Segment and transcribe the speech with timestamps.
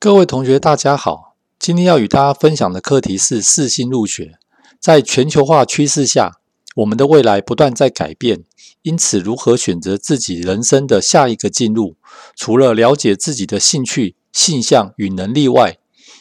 [0.00, 1.34] 各位同学，大家好。
[1.58, 4.38] 今天要与大家分享的课题是四星入学。
[4.78, 6.38] 在全球化趋势下，
[6.76, 8.44] 我们的未来不断在改变，
[8.82, 11.96] 因此如何选择自己人生的下一个进入，
[12.36, 15.78] 除了了解自己的兴趣、性向与能力外，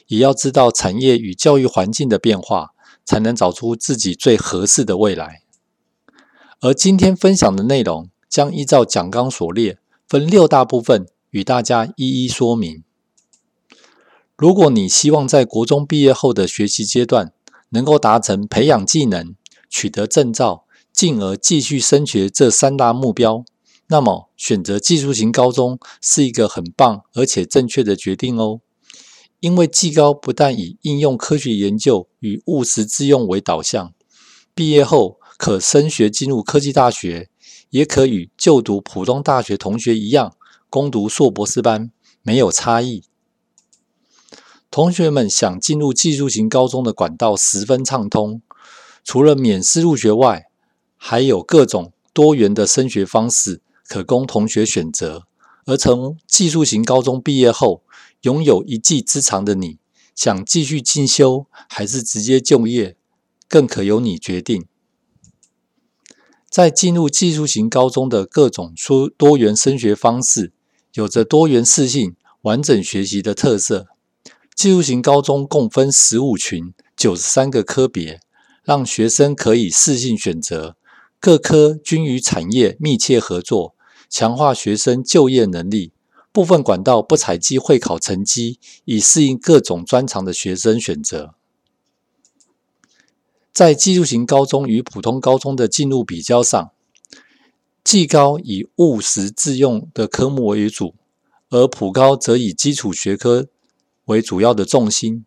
[0.07, 2.71] 也要知道产业与教育环境的变化，
[3.05, 5.43] 才能找出自己最合适的未来。
[6.61, 12.81] 而今天分享的内容将依照讲纲所列，分六大部分与大家一一说明。
[14.37, 17.33] 如果你希望在国中毕业后的学习阶段
[17.69, 19.33] 能够达成培养技能、
[19.67, 23.43] 取得证照，进而继续升学这三大目标，
[23.87, 28.61] 那么选择技术型高中是一个很棒而且正确的决定哦。
[29.39, 33.91] 因为技高不但以应用科学研究与务实之用为导向，
[34.53, 37.29] 毕业后可升学进入科技大学，
[37.71, 40.35] 也可与就读普通大学同学一样
[40.69, 41.89] 攻读硕博士班，
[42.21, 43.01] 没有差异。
[44.77, 48.43] 同学们想进入技术型高中的管道十分畅通，
[49.03, 50.51] 除了免试入学外，
[50.95, 55.25] 还有各种多元的升学方式可供同学选择。
[55.65, 57.81] 而从技术型高中毕业后，
[58.21, 59.79] 拥有一技之长的你，
[60.13, 62.95] 想继续进修还是直接就业，
[63.47, 64.67] 更可由你决定。
[66.51, 70.53] 在进入技术型高中的各种多多元升学方式，
[70.93, 73.87] 有着多元适性、完整学习的特色。
[74.57, 78.19] 技术型高中共分十五群、九十三个科别，
[78.63, 80.75] 让学生可以适性选择。
[81.19, 83.75] 各科均与产业密切合作，
[84.09, 85.91] 强化学生就业能力。
[86.31, 91.35] 部分管道不采集会考成绩，以适应各种专长的学生选择。
[93.53, 96.71] 在技术型高中与普通高中的进入比较上，
[97.83, 100.95] 技高以务实自用的科目为主，
[101.51, 103.49] 而普高则以基础学科。
[104.07, 105.25] 为主要的重心，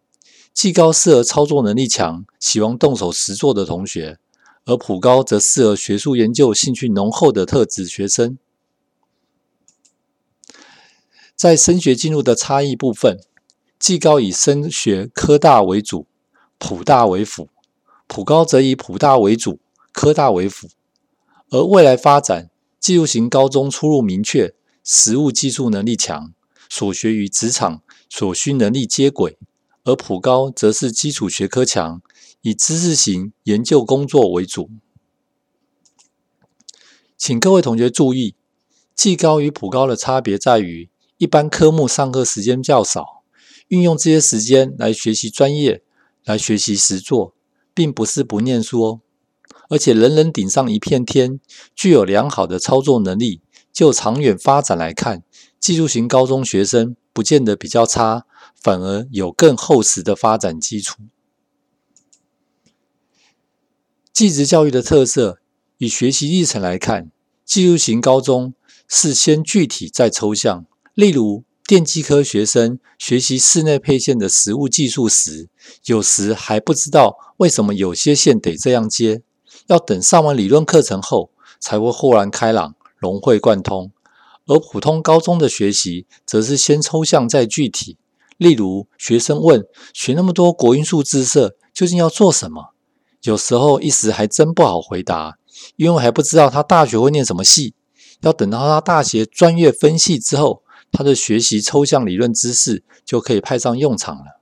[0.54, 4.18] 技高适合操作能力强、喜欢动手实做的同学，
[4.64, 8.38] 而普高则适合学术研究兴趣浓厚的特质学生。
[11.36, 13.18] 在升学进入的差异部分，
[13.78, 16.06] 技高以升学科大为主，
[16.58, 17.48] 普大为辅；
[18.06, 19.60] 普高则以普大为主，
[19.92, 20.68] 科大为辅。
[21.50, 22.48] 而未来发展，
[22.78, 26.32] 技术型高中出路明确，实务技术能力强，
[26.70, 27.82] 所学与职场。
[28.10, 29.38] 所需能力接轨，
[29.84, 32.02] 而普高则是基础学科强，
[32.42, 34.68] 以知识型研究工作为主。
[37.16, 38.34] 请各位同学注意，
[38.94, 43.22] 技高与普高的差别在于，一般科目上课时间较少，
[43.68, 45.82] 运用这些时间来学习专业，
[46.24, 47.34] 来学习实作，
[47.72, 49.00] 并不是不念书哦。
[49.68, 51.38] 而且人人顶上一片天，
[51.76, 53.40] 具有良好的操作能力。
[53.72, 55.22] 就长远发展来看，
[55.60, 56.96] 技术型高中学生。
[57.12, 58.24] 不见得比较差，
[58.60, 61.02] 反而有更厚实的发展基础。
[64.12, 65.38] 技职教育的特色，
[65.78, 67.10] 以学习历程来看，
[67.44, 68.54] 技术型高中
[68.86, 70.66] 是先具体再抽象。
[70.94, 75.48] 例如，电机科学生学习室内配线的实物技术时，
[75.86, 79.22] 有时还不知道为什么有些线得这样接，
[79.68, 83.90] 要等上完理论课程后，才会豁然开朗、融会贯通。
[84.50, 87.96] 而普通高中的学习，则是先抽象再具体。
[88.36, 92.74] 例如，学生问：学那么多国音数字社，究竟要做什么？
[93.22, 95.38] 有时候一时还真不好回答，
[95.76, 97.74] 因为还不知道他大学会念什么系。
[98.22, 104.40] 要等到他大学专业分系之后，他的学习抽象理论知识就可以派上用场了。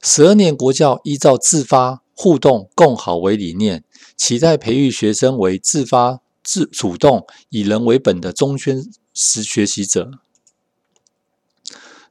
[0.00, 3.84] 十二年国教依照自发、互动、共好为理念，
[4.16, 6.20] 期待培育学生为自发。
[6.52, 8.84] 自主动以人为本的中宣
[9.14, 10.10] 实学习者。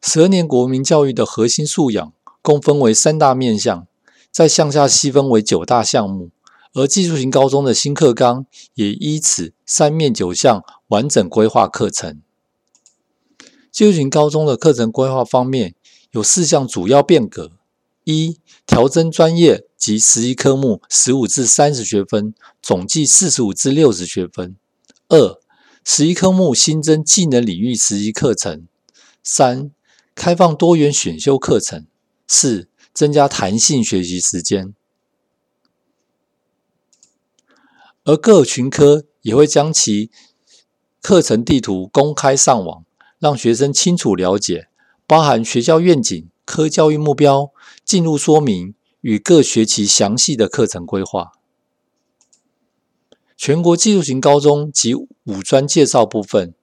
[0.01, 3.85] 十二年国民教育的核心素养共分为三大面向，
[4.31, 6.29] 再向下细分为九大项目。
[6.71, 8.45] 而技术型高中的新课纲
[8.75, 12.21] 也依此三面九项完整规划课程。
[13.69, 15.75] 技术型高中的课程规划方面
[16.11, 17.51] 有四项主要变革：
[18.05, 19.68] 一、调整专业。
[19.79, 24.57] 及十一科目十五至三十学分，总计四十五至六十学分。
[25.07, 25.39] 二、
[25.85, 28.67] 十一科目新增技能领域实习课程。
[29.23, 29.71] 三、
[30.13, 31.87] 开放多元选修课程。
[32.27, 34.75] 四、增加弹性学习时间。
[38.03, 40.11] 而各群科也会将其
[41.01, 42.83] 课程地图公开上网，
[43.17, 44.67] 让学生清楚了解，
[45.07, 47.51] 包含学校愿景、科教育目标、
[47.85, 48.75] 进入说明。
[49.01, 51.31] 与各学期详细的课程规划。
[53.37, 56.53] 全国技术型高中及五专介绍部分，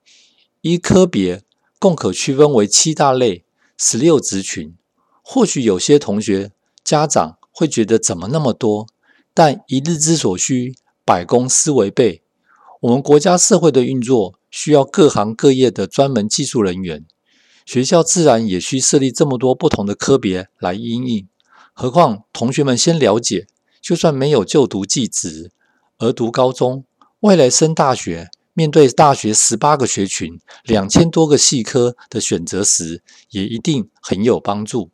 [0.61, 1.43] 依科别
[1.79, 3.45] 共可区分为七大类、
[3.79, 4.75] 十六职群。
[5.23, 6.53] 或许有些同学、
[6.85, 8.87] 家长会觉得怎么那么多？
[9.33, 10.75] 但一日之所需，
[11.05, 12.23] 百工思为备。
[12.83, 17.07] 我们国家社会的运作需要各行各业的专门技术人员，
[17.65, 21.27] 学校自然也需设立这么多不同的科别来应应。
[21.79, 23.47] 何况同学们先了解，
[23.83, 25.51] 就算没有就读技职，
[25.99, 26.87] 而读高中，
[27.21, 34.89] 未来升大学，面对大学十八个学群、两千多个系科的选择时，也一定很有帮助。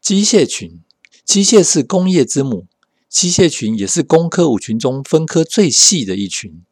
[0.00, 0.80] 机械群，
[1.24, 2.68] 机械是工业之母，
[3.08, 6.62] 机械群也是工科五群中分科最细的一群。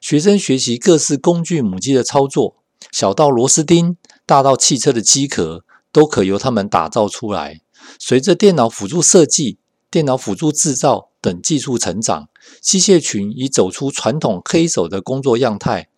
[0.00, 2.62] 学生学习各式工具母机的操作，
[2.92, 5.64] 小到螺丝钉，大到汽车的机壳。
[5.98, 7.60] 都可由他们打造出来。
[7.98, 9.58] 随着电脑辅助设计、
[9.90, 12.28] 电脑辅助制造等技术成长，
[12.60, 15.88] 机械群已走出传统黑手的工作样态，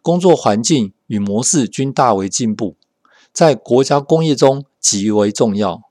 [0.00, 2.76] 工作环境与模式均大为进步，
[3.32, 5.82] 在国家工业中极为重要。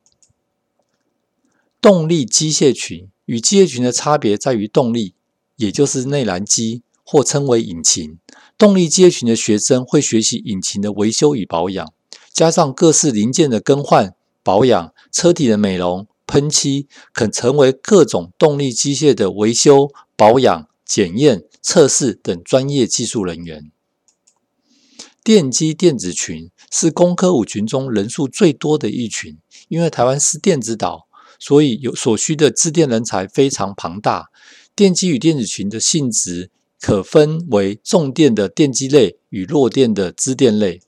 [1.81, 5.13] 动力机械群与机械群的差别在于动力，
[5.57, 8.17] 也就是内燃机，或称为引擎。
[8.57, 11.91] 动力机械群的学生会学习引擎的维修与保养。
[12.37, 14.13] 加上各式零件的更换、
[14.43, 23.71] 保养、车体的美容、喷漆，可成为各种动力机械的维修、保养、检验、测试等专业技术人员。
[25.23, 31.07] 电机电子群是工科五群中人数最多的一群，因为台湾是电子岛，
[31.39, 34.27] 所以有所需的制电人才非常庞大。
[34.75, 40.83] 电机与电子群的性质可分为重电的电机类与弱电的资电类。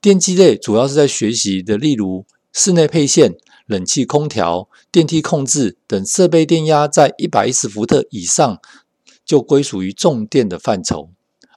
[0.00, 3.34] 电机类主要是在学习的，例如室内配线、
[3.66, 8.58] 冷气、空调、电梯控制等设备电压在一百一十伏特以上，
[9.24, 11.10] 就归属于重电的范畴。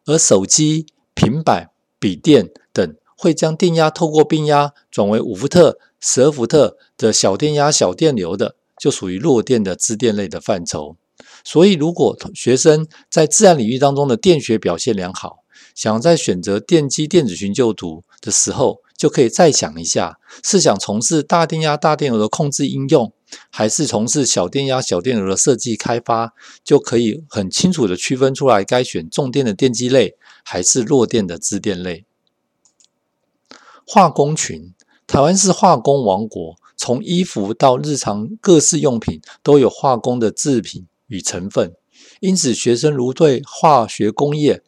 [0.05, 1.69] 而手机、平板、
[1.99, 10.95] 笔电等会将电压透过变压转为五伏特、十二伏特的小电压、小电流的，就属于弱电的支电类的范畴。
[11.43, 15.38] 所以，如果学生在自然领域当中的电学表现良好，
[15.79, 23.13] 想在选择电机电子群就读的时候，就可以再想一下：是想从事大电压、大电流的控制应用，
[23.49, 26.33] 还是从事小电压、小电流的设计开发？
[26.65, 32.03] 就可以很清楚的区分出来，该选重电的电机类，还是弱电的支电类。
[33.87, 34.73] 化工群，
[35.07, 41.71] 台湾是化工王国，从衣服到日常各式用品，都有化工的制品与成分，
[42.19, 44.61] 因此学生如对化学工业。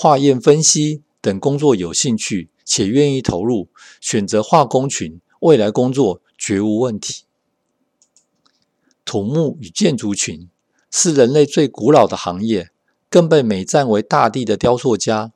[0.00, 3.66] 化验分析等工作有兴趣且愿意投入，
[4.00, 7.24] 选择化工群，未来工作绝无问题。
[9.04, 10.48] 土木与建筑群
[10.88, 12.70] 是人类最古老的行业，
[13.10, 15.32] 更被美赞为大地的雕塑家。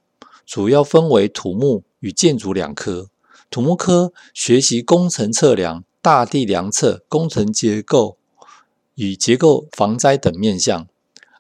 [0.47, 3.11] 主要分为土木与建筑两科。
[3.51, 8.17] 土木科学习工程测量、大地量测、工程结构
[8.95, 10.87] 与结构防灾等面向，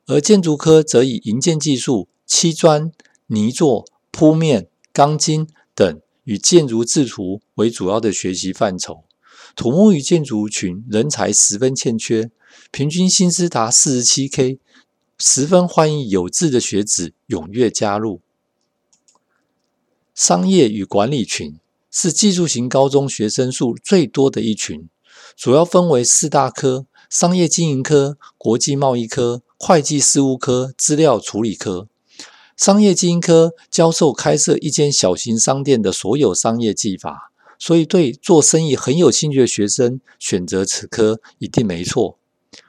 [0.07, 2.91] 而建筑科则以营建技术、砌砖。
[3.33, 9.05] 泥作、铺面、钢筋等与建筑制图为主要的学习范畴。
[9.57, 12.31] 土木与建筑群人才十分欠缺，
[12.71, 14.59] 平均薪资达四十七 K，
[15.19, 18.21] 十分欢迎有志的学子踊跃加入。
[20.15, 21.59] 商业与管理群
[21.91, 24.91] 是技术型高中学生数最多的一群，
[25.35, 31.89] 主要分为四大科：商业经营科、国际贸易科、会计事务科、资料处理科。
[32.63, 42.21] 商业经营科教授开设一间小型商店的所有商业技法，所以对做生意很有兴趣的学生选择此科一定没错。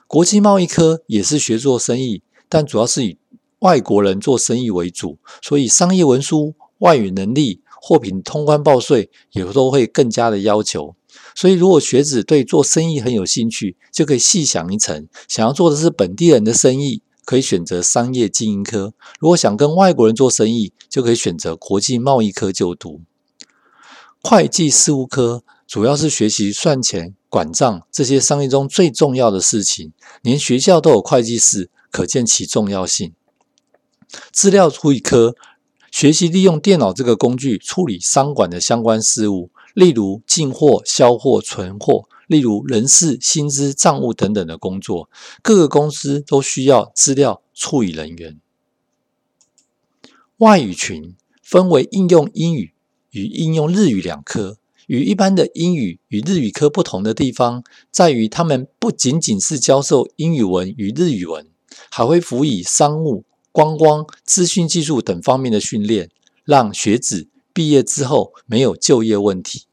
[0.08, 3.20] 国际贸易科也是学做生意，但主要是以
[3.60, 10.96] 外国人做生意为主，所以商业文书、外语能力、货品通关报税也都会更加的要求。
[11.36, 17.04] 所以如果学子对做生意很有兴趣，就可以细想一层，想要做的是本地人的生意。
[17.26, 23.02] 可以选择商业经营科，如果想跟外国人做生意，就可以选择国际贸易科就读。
[24.22, 33.14] 会计事务科主要是学习算钱、管账这些商业中最重要的事情，连学校都有会计室，可见其重要性。
[34.32, 35.36] 资料处理科
[35.92, 42.08] 学习利用电脑这个工具处理商管的相关事务，例如进货、销货、存货。
[42.28, 45.10] 例如人事、薪资、账务等等的工作，
[45.42, 48.40] 各个公司都需要资料处理人员。
[50.38, 52.74] 外语群分为应用英语
[53.12, 61.48] 与应用日语两科，与一般的英语与日语科不同的地方，在于他们不仅仅是教授英语文与日语文，
[61.90, 66.10] 还会辅以商务、观光、资讯技术等方面的训练。
[66.46, 69.64] 让学子毕业之后没有就业问题。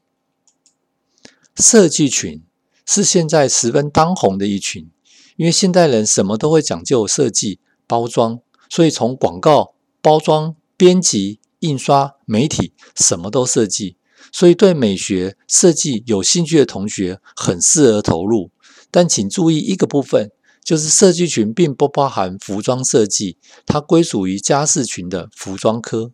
[1.55, 2.43] 设计群
[2.85, 4.89] 是现在十分当红的一群，
[5.35, 8.39] 因为现代人什么都会讲究设计包装，
[8.69, 13.97] 所以从广告、包装、编辑、印刷、媒体，什么都设计。
[14.31, 18.51] 所以对美学设计有兴趣的同学，很适合投入。
[18.89, 20.31] 但请注意一个部分，
[20.63, 26.11] 就是设计群并不包含服装设计，它归属于家事群的服装科。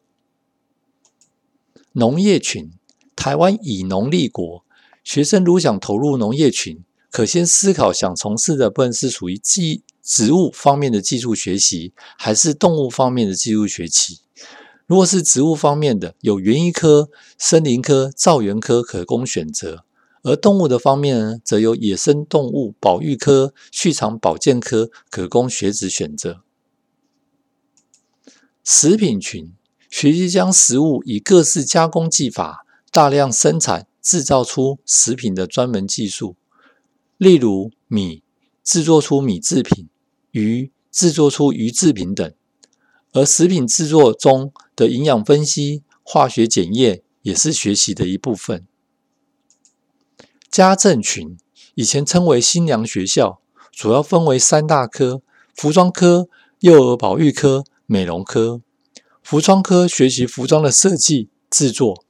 [1.94, 2.72] 农业群，
[3.16, 4.64] 台湾以农立国。
[5.08, 14.20] 学生如想投入农业群，可先思考想从事的部分是属于技植物方面的技术学习，还是动物方面的技术学习。
[14.86, 19.86] 如果是植物方面的，有园艺科、森林科、造园科可供选择；
[20.24, 26.42] 而动物的方面呢，则有野生动物保育科、畜产保健科可供学子选择。
[28.62, 29.54] 食品群
[29.90, 33.88] 学习将食物以各式加工技法大量生产。
[34.08, 36.38] 制造出食品的专门技术，
[37.18, 38.24] 例如米
[38.64, 39.90] 制作出米制品，
[40.32, 42.34] 鱼制作出鱼制品等。
[43.12, 48.66] 而食品制作中的营养分析、化学检验也是学习的一部分。
[50.50, 51.36] 家政群
[51.76, 53.42] 以前称为新娘学校，
[53.74, 55.22] 主要分为三大科：
[55.54, 56.30] 服装科、
[56.62, 58.62] 幼儿保育科、美容科。
[59.22, 62.07] 服装科学习服装的设计制作。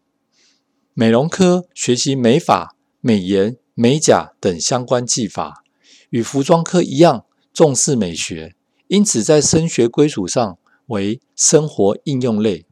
[0.99, 5.63] 美容科学习美发、美颜、美甲等相关技法，
[6.09, 7.23] 与服装科一样
[7.53, 8.55] 重视美学，
[8.87, 12.65] 因此在升学归属上为生活应用类。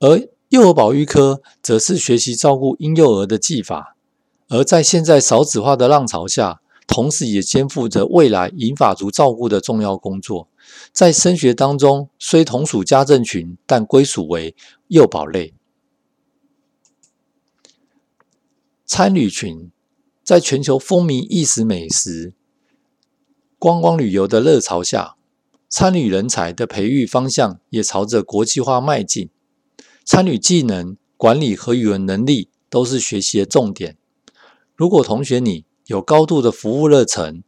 [0.00, 3.96] 而幼儿保育科则是学习照顾婴幼儿的技法，
[4.48, 10.48] 而在现在少子化的浪潮下，同时也肩负着未来银发族照顾的重要工作。
[10.92, 14.56] 在升学当中，虽同属家政群，但归属为
[14.88, 15.54] 幼保类。
[18.88, 19.70] 参旅群
[20.24, 22.32] 在全球风靡意食美食、
[23.58, 25.16] 观光旅游的热潮下，
[25.68, 29.28] 参旅人才的培育方向也朝着国际化迈进。
[30.06, 33.98] 参旅技能、管理和语文能力都是学习的重点。
[34.74, 37.42] 如果同学你有高度的服务热忱，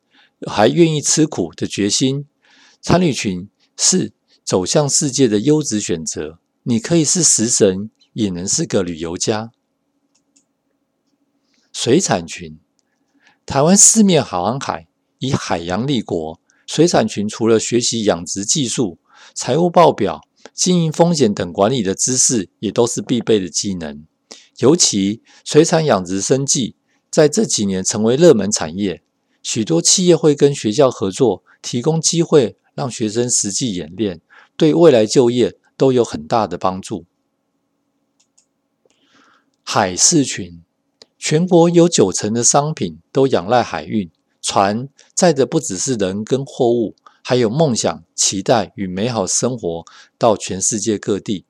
[0.46, 2.26] 还愿意吃苦的决心，
[2.82, 4.12] 参旅群是
[4.44, 6.38] 走向世界的优质选择。
[6.64, 9.50] 你可以是食神，也能是个旅游家。
[11.82, 12.58] 水产群，
[13.46, 14.86] 台湾四面航海，
[15.18, 16.38] 以海洋立国。
[16.66, 18.98] 水产群除了学习养殖技术、
[19.32, 20.20] 财务报表、
[20.52, 24.04] 经营风险等管理的知识，也都是必备的技能。
[24.58, 26.76] 尤其水产养殖生计，
[27.10, 29.02] 在这几年成为热门产业，
[29.42, 34.20] 许多企业会跟学校合作，提供机会让学生实际演练，
[34.54, 37.06] 对未来就业都有很大的帮助。
[39.62, 40.62] 海事群。
[41.22, 44.10] 全国有九成的商品都仰赖海运，
[44.40, 49.84] 船载的不只是人跟货物，还有梦想、期待与美好生活
[50.16, 51.44] 到全世界各地。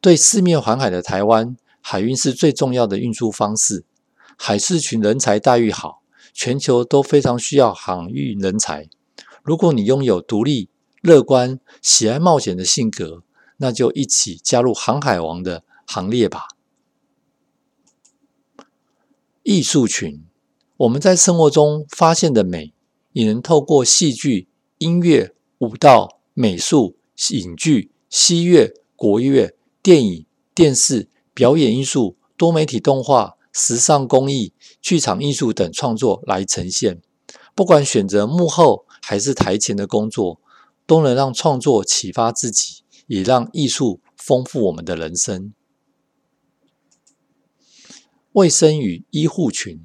[0.00, 3.84] 对四面环海的台湾，海运是最重要的运输方式。
[4.38, 6.00] 海事群人才待遇好，
[6.32, 8.88] 全球都非常需要航运人才。
[9.42, 10.70] 如果你拥有独立、
[11.02, 13.22] 乐观、喜爱冒险的性格，
[13.58, 16.48] 那就一起加入航海王的行列吧。
[19.48, 20.24] 艺术群，
[20.76, 22.74] 我们在生活中发现的美，
[23.12, 24.48] 也能透过戏剧、
[24.78, 26.96] 音乐、舞蹈、美术、
[27.30, 37.00] 影剧、西乐、国乐、电影、电视、表演艺术、多媒体动画、时尚工艺、剧场艺术等创作来呈现。
[37.54, 40.40] 不管选择幕后还是台前的工作，
[40.88, 45.52] 都能让创作启发自己，也让艺术丰富我们的人生。
[48.36, 49.80] 卫生与医护群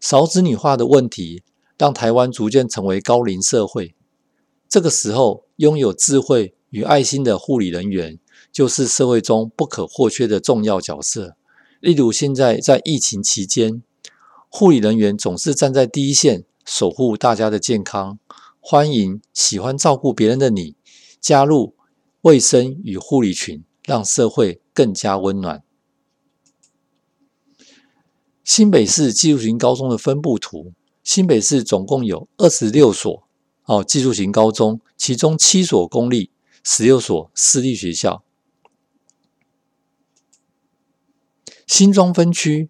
[0.00, 1.44] 少子女化的问题，
[1.78, 3.94] 让台湾逐渐成为高龄社会。
[4.68, 8.18] 这个时候，拥有智慧与爱心的护理人员，
[8.50, 11.36] 就是社会中不可或缺的重要角色。
[11.78, 13.84] 例如，现在在疫情期间，
[14.48, 18.18] 护理人员总是站在第一线，守护大家的健康。
[18.58, 20.74] 欢迎喜欢照顾别人的你，
[21.20, 21.76] 加入
[22.22, 25.62] 卫生与护理群，让社会更加温暖。
[28.44, 30.72] 新北市技术型高中的分布图：
[31.04, 33.22] 新北市总共有二十六所
[33.64, 36.30] 哦技术型高中，其中七所公立，
[36.64, 38.24] 十六所私立学校。
[41.66, 42.68] 新庄分区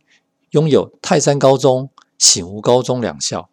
[0.50, 3.48] 拥有泰山高中、醒湖高中两校；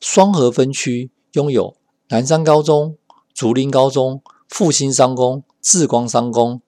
[0.00, 1.76] 双河分区拥有
[2.08, 2.96] 南山高中、
[3.34, 6.62] 竹林高中、复兴商工、智光商工。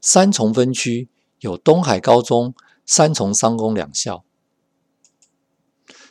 [0.00, 1.08] 三重分区
[1.40, 2.54] 有东海高中、
[2.84, 4.24] 三重商工两校。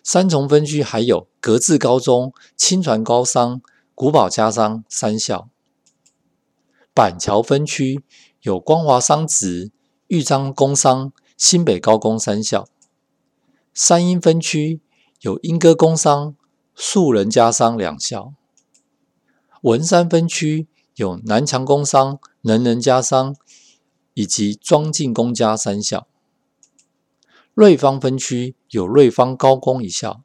[0.03, 3.62] 三重分区还有格致高中、清传高商、
[3.93, 5.50] 古堡家商三校。
[6.93, 8.03] 板桥分区
[8.41, 9.72] 有光华商职、
[10.07, 12.69] 豫章工商、新北高工三校。
[13.74, 14.79] 三鹰分区
[15.19, 16.36] 有莺歌工商、
[16.74, 18.34] 树人家商两校。
[19.63, 23.36] 文山分区有南强工商、能人家商
[24.17, 26.07] 以及庄敬公家三校。
[27.53, 30.24] 瑞芳分区有瑞芳高工一校。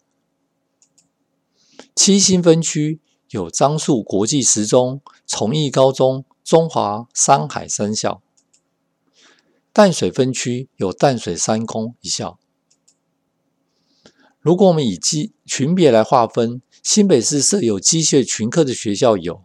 [1.95, 6.25] 七星分区有樟树国际十中、崇义高中。
[6.43, 8.21] 中华山海三校，
[9.73, 12.37] 淡水分区有淡水三工一校。
[14.41, 19.45] 如果我们以机群别来划分，新北市设有机械群科的学校有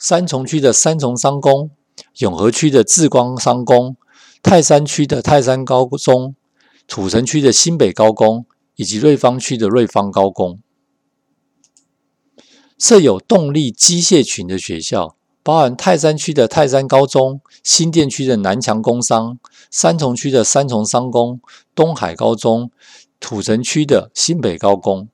[0.00, 1.70] 三重区的三重商工、
[2.18, 3.96] 永和区的智光商工、
[4.42, 6.34] 泰山区的泰山高中、
[6.86, 10.60] 土城区的新北高工以及瑞芳区的瑞芳高工。
[12.78, 15.16] 设有动力机械群的学校。
[15.42, 19.38] 包含泰山区的泰山高中、新店区的南强工商、
[19.70, 21.40] 三重区的三重商工、
[21.72, 22.72] 东海高中、
[23.20, 25.08] 土城区的新北高工，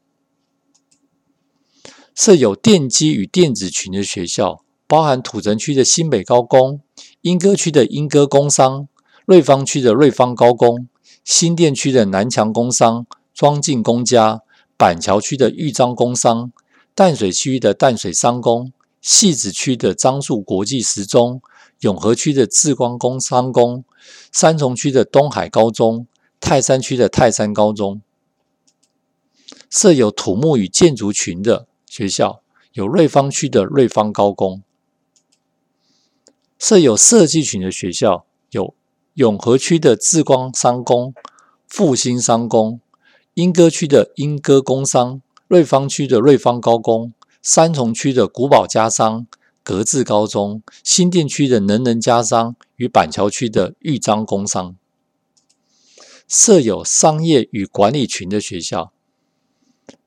[2.14, 4.61] 设有电机与电子群的学校，
[4.92, 6.82] 包含土城区的新北高工、
[7.22, 8.88] 莺歌区的莺歌工商、
[9.24, 10.86] 瑞芳区的瑞芳高工、
[11.24, 14.42] 新店区的南强工商、庄敬公家、
[14.76, 16.52] 板桥区的豫章工商、
[16.94, 18.70] 淡水区的淡水商工。
[19.00, 21.40] 戏子区的樟树国际十中、
[21.80, 23.84] 永和区的智光工商工、
[24.30, 26.06] 三重区的东海高中、
[26.38, 28.02] 泰山区的泰山高中，
[29.70, 32.42] 设有土木与建筑群的学校，
[32.74, 34.60] 有瑞芳区的瑞芳高工；
[36.64, 38.72] 设有设计群的学校，有
[39.14, 41.12] 永和区的智光商工、
[41.66, 42.78] 复兴商工、
[43.34, 47.12] 莺歌区的莺歌工商、瑞芳区的瑞芳高工。
[47.42, 49.26] 三重区的古堡家商、
[49.64, 54.76] 格致高中，新店区的能人家商与板桥区的豫章工商，
[56.28, 58.92] 设有商业与管理群的学校，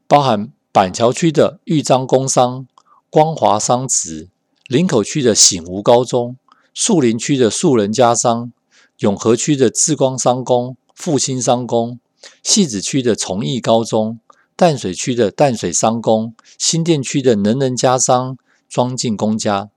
[0.07, 2.65] 包含板桥区的豫章工商、
[3.09, 4.29] 光华商职，
[4.69, 6.37] 林口区的醒吾高中，
[6.75, 8.51] 树林区的树人家商，
[8.99, 12.01] 永和区的智光商工、复兴商工，
[12.43, 14.19] 戏子区的崇义高中。
[14.57, 18.37] 淡水区的淡水商工、新店区的能人家商、
[18.69, 19.69] 庄敬公家，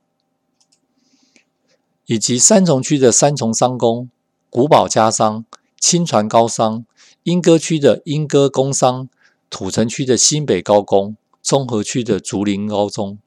[2.06, 4.08] 以及三重区的三重商工、
[4.48, 5.44] 古堡家商、
[5.80, 6.84] 清传高商、
[7.24, 9.08] 莺歌区的莺歌工商、
[9.50, 13.18] 土城区的新北高工、中和区的竹林高中，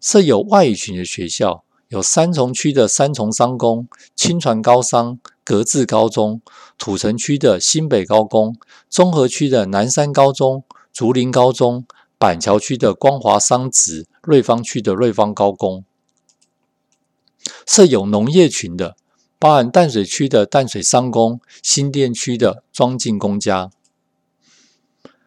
[0.00, 5.20] 设有外语群的学校，有三重区的三重商工、清传高商。
[5.42, 6.40] 格致高中、
[6.78, 8.56] 土城区的新北高工、
[8.88, 11.84] 中和区的南山高中、竹林高中、
[12.18, 15.84] 板桥区的光华商职、瑞芳区的瑞芳高工，
[17.66, 18.94] 设有农业群的，
[19.40, 23.70] 包含淡水区的淡水商工、新店区的庄敬公家；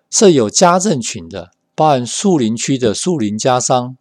[0.09, 3.97] 设有家政群的，包含树林区的树林家商、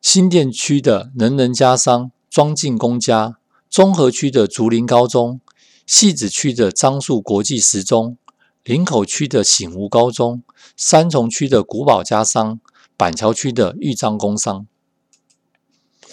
[0.00, 3.38] 新店区的能人家商、庄敬公家。
[3.68, 5.40] 中和区的竹林高中、
[5.86, 8.16] 戏子区的樟树国际十中、
[8.62, 10.42] 林口区的醒吾高中、
[10.76, 12.58] 三重区的古堡家商、
[12.96, 14.66] 板桥区的豫章工商，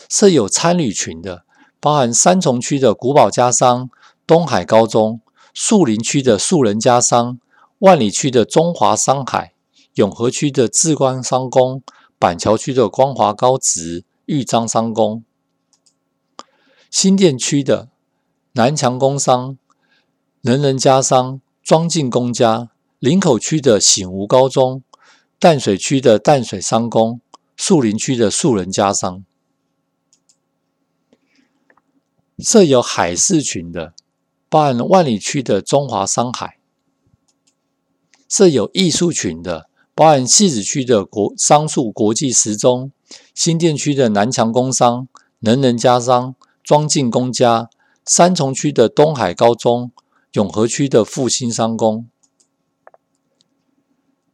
[0.10, 1.46] 设有参旅群的，
[1.80, 3.90] 包含三重区的古堡家商、
[4.28, 5.22] 东海高中、
[5.54, 7.40] 树林区的树人家商、
[7.80, 9.54] 万里区的中华商海、
[9.94, 11.82] 永和区的志光商工、
[12.24, 15.26] 板桥区的光华高职、豫章商工。
[16.90, 17.90] 新店区的
[18.54, 19.58] 南强工商、
[20.44, 24.84] 能人家商、庄敬公家；林口区的醒吾高中；
[25.38, 27.20] 淡水区的淡水商工；
[27.58, 29.26] 树林区的树人家商，
[32.40, 33.94] 设有海事群的，
[34.48, 36.52] 包含万里区的中华商海；
[38.30, 42.92] 设有艺术群的，包含戏子区的国商树国际时钟；
[43.36, 45.08] 新店区的南强工商、
[45.40, 46.36] 能人家商。
[46.64, 47.70] 庄敬公家、
[48.06, 49.92] 三重区的东海高中、
[50.32, 52.08] 永和区的复兴商工、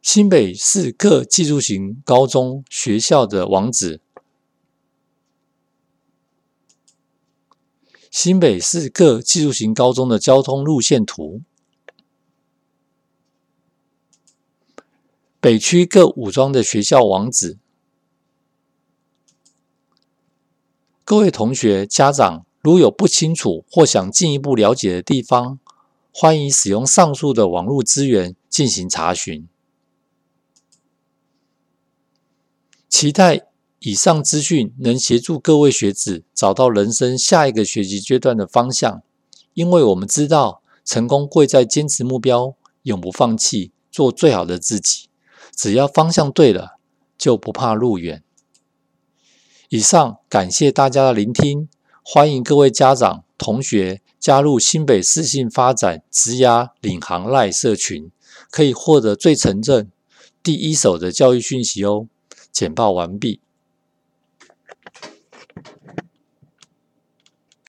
[0.00, 4.00] 新北市各技术型高中学校的网址、
[8.12, 11.42] 新北市各技术型高中的交通路线图、
[15.42, 17.56] 北区各武装的学校网址。
[21.02, 25.58] 各位同学、家长，如有不清楚或想进一步了解的地方，
[26.12, 29.48] 欢迎使用上述的网络资源进行查询。
[32.90, 33.46] 期待
[33.78, 39.02] 以上资讯能协助各位学子找到人生下一个学习阶段的方向，
[39.54, 45.08] 因为我们知道，成功贵在坚持目标，永不放弃，做最好的自己。
[45.62, 46.78] 只要方向对了，
[47.18, 48.22] 就不怕路远。
[49.68, 51.68] 以上感谢大家的聆听，
[52.02, 58.10] 欢迎各位家长、同学加入新北市信发展职涯领航赖社群，
[58.50, 59.90] 可以获得最纯正、
[60.42, 62.06] 第一手的教育讯息哦。
[62.50, 63.42] 简报完毕。